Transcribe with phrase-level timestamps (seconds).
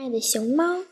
[0.00, 0.84] 爱的熊猫，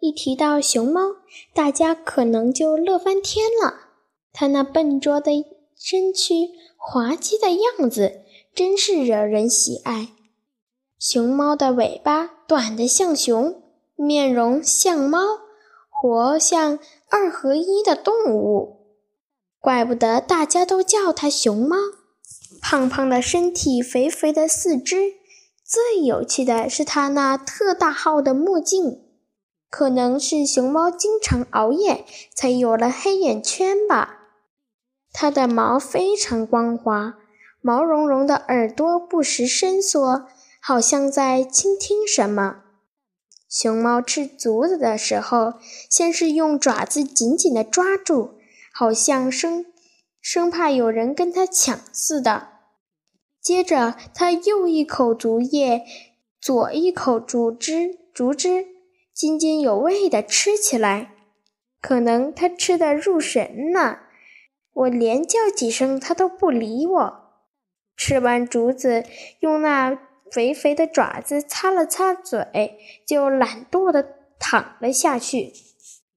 [0.00, 1.16] 一提到熊猫，
[1.54, 3.88] 大家可能就乐翻天了。
[4.34, 5.32] 它那笨拙的
[5.74, 8.20] 身躯、滑稽的样子，
[8.54, 10.08] 真是惹人喜爱。
[10.98, 13.62] 熊猫的尾巴短得像熊，
[13.96, 15.20] 面容像猫，
[15.88, 18.84] 活像二合一的动物，
[19.58, 21.78] 怪不得大家都叫它熊猫。
[22.60, 25.14] 胖胖的身体，肥肥的四肢。
[25.70, 29.04] 最有趣的是它那特大号的墨镜，
[29.70, 32.04] 可能是熊猫经常熬夜
[32.34, 34.18] 才有了黑眼圈吧。
[35.12, 37.14] 它的毛非常光滑，
[37.60, 40.26] 毛茸茸的耳朵不时伸缩，
[40.60, 42.62] 好像在倾听什么。
[43.48, 45.54] 熊猫吃竹子的时候，
[45.88, 48.34] 先是用爪子紧紧地抓住，
[48.74, 49.64] 好像生
[50.20, 52.48] 生怕有人跟它抢似的。
[53.40, 55.82] 接着，他右一口竹叶，
[56.40, 58.66] 左一口竹枝，竹枝
[59.14, 61.12] 津津有味地吃起来。
[61.80, 64.00] 可能他吃得入神呢，
[64.74, 67.16] 我连叫几声，他都不理我。
[67.96, 69.04] 吃完竹子，
[69.40, 69.98] 用那
[70.30, 74.06] 肥肥的爪子擦了擦嘴，就懒惰地
[74.38, 75.54] 躺了下去。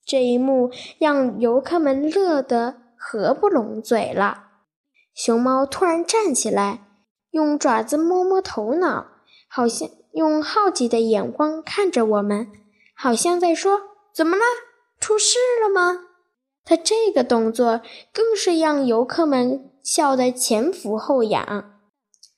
[0.06, 4.48] 这一幕让游客们乐得合不拢嘴了。
[5.14, 6.82] 熊猫突然站起来。
[7.34, 9.08] 用爪子摸摸头脑，
[9.48, 12.52] 好像用好奇的眼光看着我们，
[12.96, 13.82] 好像在说
[14.14, 14.44] ：“怎么了？
[15.00, 16.10] 出事了吗？”
[16.64, 17.82] 他这个动作
[18.14, 21.72] 更是让游客们笑得前俯后仰。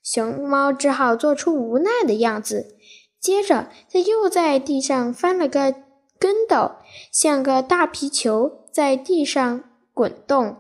[0.02, 2.78] 熊猫只好做出无奈的样子，
[3.20, 5.76] 接着他又在地上翻了个
[6.18, 6.72] 跟斗，
[7.12, 9.62] 像个大皮球在地上
[9.94, 10.56] 滚动。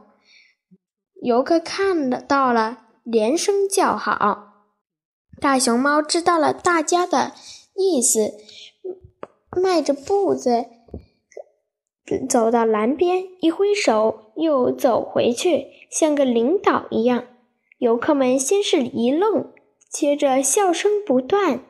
[1.21, 2.81] 游客看了到了。
[3.05, 4.65] 连声叫好，
[5.39, 7.33] 大熊猫知道了大家的
[7.75, 8.33] 意思，
[9.51, 10.65] 迈着步子
[12.27, 17.27] 走到栏边，一挥手，又走回去，像个领导一样。
[17.77, 19.53] 游客们先是一愣，
[19.87, 21.63] 接着笑声不断。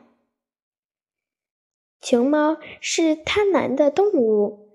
[2.00, 4.70] 熊猫是贪婪的动物，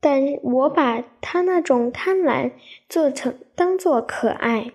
[0.00, 2.52] 但我把它那种贪婪
[2.88, 4.74] 做成当做可爱。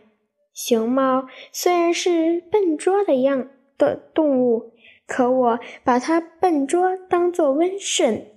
[0.53, 4.74] 熊猫虽然是笨拙的样的动物，
[5.08, 8.28] 可我把它笨拙当作温顺。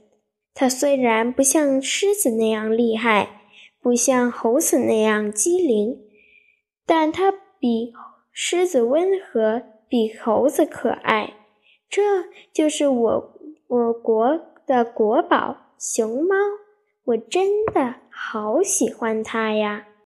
[0.54, 3.42] 它虽然不像狮子那样厉害，
[3.82, 6.00] 不像猴子那样机灵，
[6.86, 7.92] 但它比
[8.32, 11.34] 狮子温和，比猴子可爱。
[11.88, 12.02] 这
[12.52, 13.38] 就是我
[13.68, 16.34] 我国的国宝熊猫，
[17.04, 19.88] 我真的好喜欢它呀！